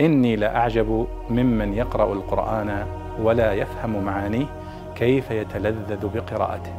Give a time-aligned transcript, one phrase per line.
[0.00, 2.86] إني لأعجب ممن يقرأ القرآن
[3.20, 4.46] ولا يفهم معانيه
[4.94, 6.74] كيف يتلذذ بقراءته.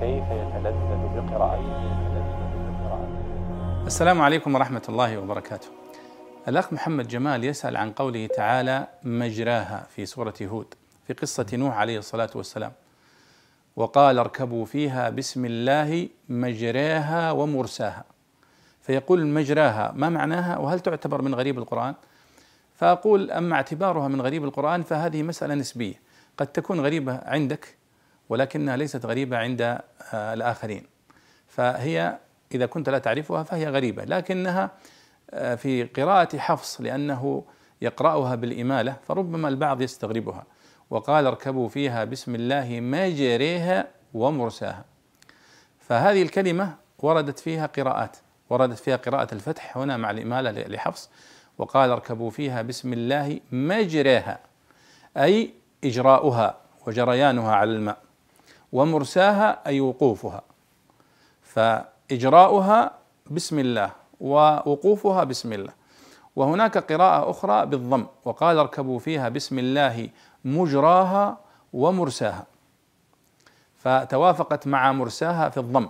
[0.00, 1.98] كيف يتلذذ بقراءته.
[3.86, 5.68] السلام عليكم ورحمة الله وبركاته.
[6.48, 10.74] الأخ محمد جمال يسأل عن قوله تعالى مجراها في سورة هود
[11.06, 12.72] في قصة نوح عليه الصلاة والسلام.
[13.76, 18.04] وقال اركبوا فيها بسم الله مجراها ومرساها.
[18.82, 21.94] فيقول مجراها ما معناها وهل تعتبر من غريب القرآن؟
[22.78, 26.00] فأقول أما اعتبارها من غريب القرآن فهذه مسألة نسبية.
[26.36, 27.76] قد تكون غريبة عندك
[28.28, 30.86] ولكنها ليست غريبة عند آه، الآخرين.
[31.48, 32.18] فهي
[32.54, 34.70] إذا كنت لا تعرفها فهي غريبة لكنها
[35.30, 37.44] آه، في قراءة حفص لأنه
[37.82, 40.44] يقرأها بالإمالة فربما البعض يستغربها.
[40.90, 44.84] وقال اركبوا فيها بسم الله مجريها ومرساها.
[45.80, 48.16] فهذه الكلمة وردت فيها قراءات
[48.50, 51.10] وردت فيها قراءة الفتح هنا مع الإمالة لحفص.
[51.58, 54.38] وقال اركبوا فيها بسم الله مجريها
[55.16, 56.56] أي إجراؤها
[56.86, 57.98] وجريانها على الماء
[58.72, 60.42] ومرساها أي وقوفها.
[61.42, 62.92] فإجراؤها
[63.30, 65.72] بسم الله ووقوفها بسم الله.
[66.36, 70.08] وهناك قراءة أخرى بالضم وقال اركبوا فيها بسم الله
[70.44, 71.38] مجراها
[71.72, 72.46] ومرساها.
[73.76, 75.88] فتوافقت مع مرساها في الضم.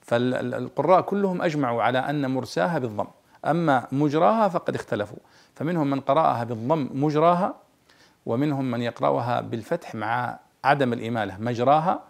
[0.00, 3.06] فالقراء كلهم أجمعوا على أن مرساها بالضم.
[3.44, 5.18] أما مجراها فقد اختلفوا.
[5.54, 7.54] فمنهم من قرأها بالضم مجراها
[8.26, 12.02] ومنهم من يقرأها بالفتح مع عدم الإمالة مجراها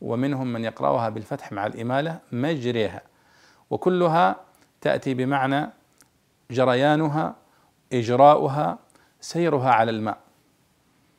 [0.00, 3.02] ومنهم من يقرأها بالفتح مع الإمالة مجريها.
[3.70, 4.36] وكلها
[4.80, 5.70] تأتي بمعنى
[6.50, 7.34] جريانها
[7.92, 8.78] إجراؤها
[9.20, 10.18] سيرها على الماء.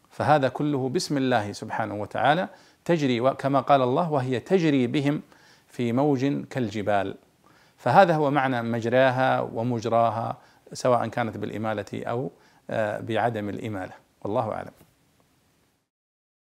[0.09, 2.49] فهذا كله بسم الله سبحانه وتعالى
[2.85, 5.21] تجري كما قال الله وهي تجري بهم
[5.67, 7.15] في موج كالجبال.
[7.85, 10.37] فهذا هو معنى مجراها ومجراها
[10.73, 12.31] سواء كانت بالإمالة أو
[12.69, 13.93] آه، بعدم الإمالة.
[14.23, 14.71] والله أعلم.